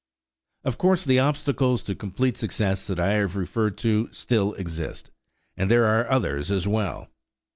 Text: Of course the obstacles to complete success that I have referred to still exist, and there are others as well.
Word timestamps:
Of 0.63 0.79
course 0.79 1.05
the 1.05 1.19
obstacles 1.19 1.83
to 1.83 1.93
complete 1.93 2.35
success 2.35 2.87
that 2.87 2.99
I 2.99 3.11
have 3.17 3.35
referred 3.35 3.77
to 3.85 4.09
still 4.11 4.53
exist, 4.55 5.11
and 5.55 5.69
there 5.69 5.85
are 5.85 6.09
others 6.11 6.49
as 6.49 6.67
well. 6.67 7.09